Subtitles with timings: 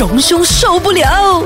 [0.00, 1.44] 荣兄受不了。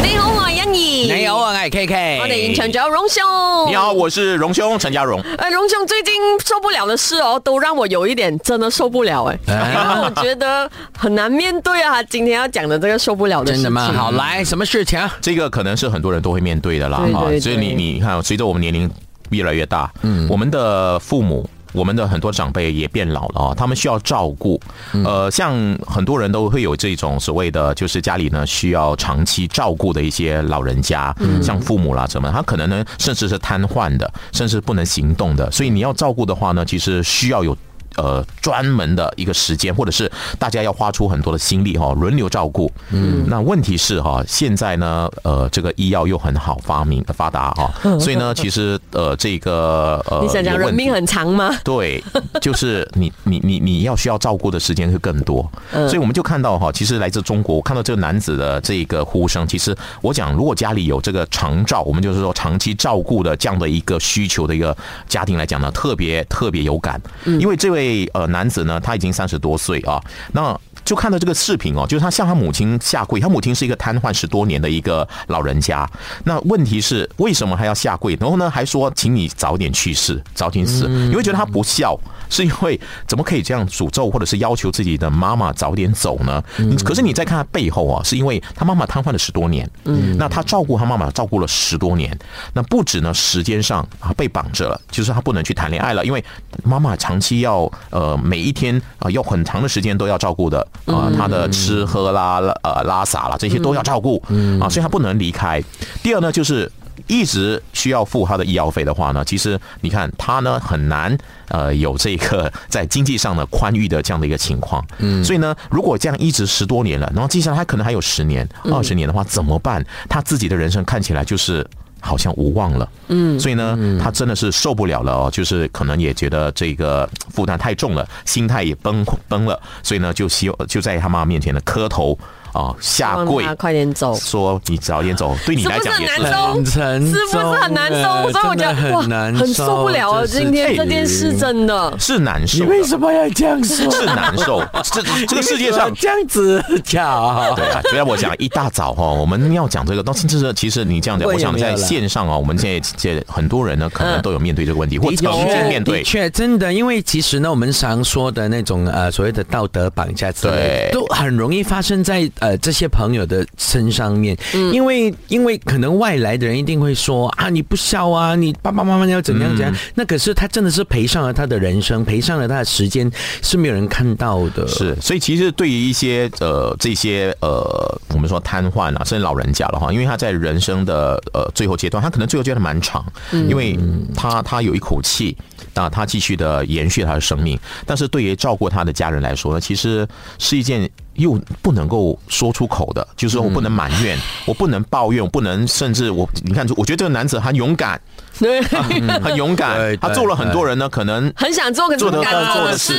[0.00, 1.12] 你好，我系欣怡。
[1.12, 2.18] 你好，我系 K K。
[2.20, 3.20] 我哋现场仲有荣兄。
[3.68, 5.20] 你好，我是荣兄陈家荣。
[5.38, 6.14] 哎，荣兄最近
[6.46, 12.00] 受不了的事哦，都让我有一点真的受不了哎，因为我觉得很难面对啊。
[12.04, 13.92] 今天要讲的这个受不了的事情，真的吗？
[13.92, 15.00] 好，来，什么事情？
[15.20, 16.98] 这个可能是很多人都会面对的啦。
[17.12, 18.88] 哈，所以你你看，随着我们年龄
[19.30, 21.44] 越来越大，嗯，我们的父母。
[21.74, 24.58] 我们的很多长辈也变老了啊，他们需要照顾。
[25.04, 25.52] 呃，像
[25.86, 35.50] 很多人都会有这种所谓的，就是家里呢需要长期照顾的一些老人家，像父母啦什么，他可能呢甚至是瘫痪的，甚至不能行动的。
[35.50, 37.54] 所以你要照顾的话呢，其实需要有。
[37.96, 42.70] 呃，专门的一个时间，或者是大家要花出很多的心力哈，轮流照顾。
[42.90, 51.54] 嗯，那问题是哈，现在呢，呃，这个医药又很好发明发达哈，所以呢，其实呃，这个呃，你想讲人命很长吗？
[51.62, 52.02] 对，
[52.40, 55.48] 就是你你你你要需要照顾的时间会更多。
[55.72, 64.76] 所以我们就看到哈，其实来自中国，我看到这个男子的这个呼声，其实我讲，如果家里有这个长照，我们就是说长期照顾的这样的一个需求的一个
[65.08, 67.83] 家庭来讲呢，特别特别有感，因为这位。
[67.84, 70.00] 位呃男子呢，他已经三十多岁啊，
[70.32, 75.88] 那就看到这个视频哦，就是他向他母亲下跪，他母亲是一个瘫痪十多年的一个老人家，
[76.24, 78.16] 那问题是为什么还要下跪？
[78.20, 86.42] 然后呢，还说请你早点去世，早点死，你会觉得他不孝，是因为怎么可以这样诅咒或者是要求自己的妈妈早点走呢？
[86.84, 92.16] 可是你再看他背后啊，是因为他妈妈瘫痪了十多年，嗯，那他照顾他妈妈照顾了十多年，
[92.52, 96.22] 那不止呢时间上啊被绑着了，就是他不能去谈恋爱了，因为
[96.62, 97.70] 妈妈长期要。
[97.90, 104.22] 呃，每一天啊，要很长的时间都要照顾的啊，他的吃喝啦、呃拉撒啦这些都要照顾
[104.60, 105.62] 啊，所以他不能离开。
[106.02, 106.70] 第二呢，就是
[107.06, 111.16] 一直需要付他的医药费的话呢，其实你看他呢很难
[111.48, 114.84] 呃有这个在经济上的宽裕的这样的一个情况。
[114.98, 119.84] 嗯，所以呢，如果这样一直十多年了，然后接下来他可能还有十年、二十年的话，怎么办？
[120.08, 121.66] 他自己的人生看起来就是。
[122.04, 132.18] 好像无望了，嗯，所以呢，他真的是受不了了哦，就是可能也觉得这个负担太重了，心态也崩崩了，所以呢，就希就在他妈面前呢磕头。
[132.54, 138.30] 哦，下跪，快点走，说你早点走，对你来讲也是很沉是不是很难受？
[138.30, 139.02] 所以我觉得哇，
[139.36, 140.22] 很受不了啊！
[140.24, 142.62] 今天这件事真的是难受。
[142.62, 143.90] 你为什么要这样说？
[143.90, 144.62] 是难受。
[144.84, 147.82] 这这个世界上这样子讲，对啊。
[147.90, 156.04] 所以我讲一大早哈，我们要讲这个，但是其实你这样讲，我想在线上啊， 我们现在这很多人呢，可能都有面对这个问题，或曾经面对。
[156.04, 162.30] 确真的，因为其实呢，我们常说的那种呃所谓的道德绑架之类，都很容易发生在。
[162.44, 169.74] 呃，这些朋友的身上面，因为因为可能外来的人一定会说啊，你不孝啊，你爸爸妈妈要怎样怎样。
[169.94, 173.10] 那可是他真的是赔上了他的人生，赔上了他的时间，
[173.40, 174.68] 是没有人看到的。
[174.68, 183.78] 是，所以其实对于一些呃这些呃我们说瘫痪啊，甚至老人家了哈，因为他在人生的呃最后阶段，他可能最后阶段蛮长，因为
[184.14, 185.34] 他他有一口气，
[185.72, 187.58] 那他继续的延续他的生命。
[187.86, 190.06] 但是对于照顾他的家人来说呢，其实
[190.38, 190.90] 是一件。
[191.14, 198.00] 又不能够说出口的，就是我不能埋怨，我不能抱怨，我不能甚至我，你看，我觉得这个男子 很勇敢，
[198.38, 202.94] 对，很勇敢，他做了很多人呢，可能很想做，做的做的事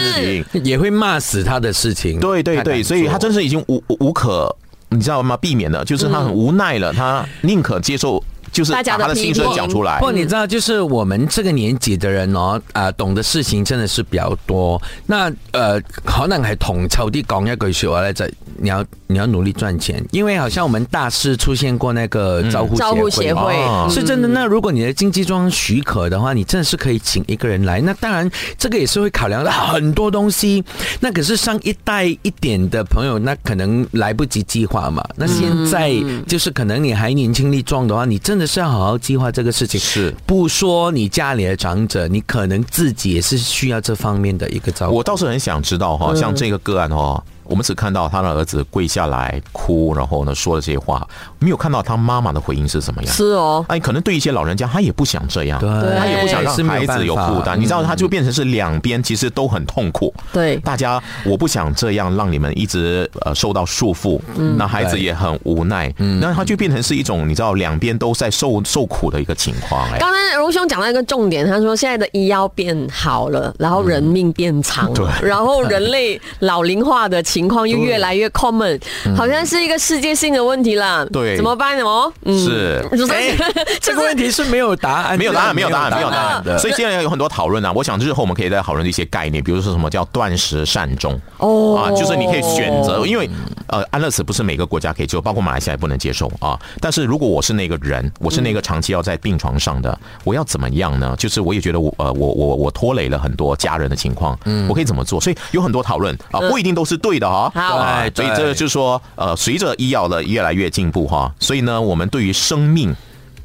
[0.52, 4.56] 情，也会骂死他的事情，对对对，所以他真是已经无无可，
[4.90, 5.36] 你知道吗？
[5.38, 8.24] 避免的，就是他很无奈了，他宁可接受。
[8.56, 10.00] 就是把他的心声讲出来。
[10.00, 14.82] 不，你知道，就是我们这个年纪的人哦，啊，懂的事情真的是比较多。
[15.06, 23.54] 那呃，可能还统筹的讲一句说话来着，你要你要努力赚钱，因为好像我们大师出现过那个招呼招呼协会，
[23.90, 24.28] 是真的。
[24.30, 27.82] 那如果你的经济状况许可的话，你真的是可以请一个人来。
[27.82, 30.64] 那当然，这个也是会考量到很多东西。
[31.02, 35.06] 那可是上一代一点的朋友，那可能来不及计划嘛。
[35.18, 35.94] 那现在
[36.26, 38.46] 就是可能你还年轻力壮的话，你真的。
[38.46, 44.96] 是要好好计划这个事情，是不说你家里的长者，你可能自己也是需要这方面的一个照顾。
[44.96, 47.22] 我倒是很想知道哈，像这个个案哈。
[47.46, 51.08] 我们只看到他的儿子跪下来哭，然后呢说了这些话，
[51.40, 53.14] 没有看到他妈妈的回应是什么样。
[53.14, 57.60] 是哦，哎，可能对一些老人家，他也不想这样，他也不想让孩子有负担。
[57.60, 60.14] 你知道，他就变成是两边其实都很痛苦。
[60.34, 64.20] 对，大家我不想这样让你们一直呃受到束缚，
[64.58, 65.94] 那孩子也很无奈。
[66.20, 69.88] 那他就变成是一种你知道两边都在受受苦的一个情况。
[69.92, 77.22] 哎，刚才荣兄讲到一个重点，他说现在的医药变好了，然后人命变长，对，然后人类老龄化的。
[77.36, 78.80] 情况又越来越 common，
[79.14, 81.06] 好像是一个世界性的问题啦。
[81.12, 81.36] 对。
[81.36, 81.84] 怎么办呢？
[81.84, 82.40] 哦，嗯。
[82.40, 82.82] 是。
[82.96, 83.36] 就是哎
[83.82, 86.36] 这个问题是没有答案，没有答案，没有答案，没有答案。
[86.36, 86.58] 案的。
[86.58, 91.20] 所以现在有很多讨论啊，我想日后我们可以再讨论一些概念，比如说什么叫断食善终。
[91.40, 91.76] 哦。
[91.76, 93.30] 啊，就是你可以选择，因为
[93.68, 96.60] 呃安乐死不是每个国家可以接受，包括马来西亚也不能接受啊。
[96.80, 101.16] 但是如果我是那个人，我是那个长期要在病床上的，我要怎么样呢？
[101.18, 105.20] 就是我也觉得我呃我我我拖累了很多家人的情况，嗯我可以怎么做？
[105.20, 107.52] 所以有很多讨论啊，不一定都是对的哈。
[107.54, 112.96] 好啊对对所以这就是说呃，随着医药的越来越进步哈，所以呢，我们对于生命。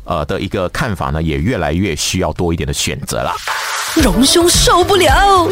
[0.04, 3.32] 呃的一个看法呢，也越来越需要多一点的选择了。
[4.02, 5.48] 荣兄受不了。